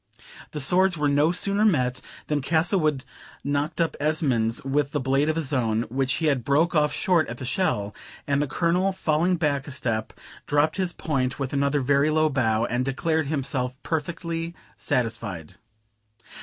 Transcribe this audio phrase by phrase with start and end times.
[0.49, 3.05] The swords were no sooner met, than Castlewood
[3.43, 7.27] knocked up Esmond's with the blade of his own, which he had broke off short
[7.27, 7.93] at the shell;
[8.25, 10.11] and the Colonel falling back a step
[10.47, 15.53] dropped his point with another very low bow, and declared himself perfectly satisfied.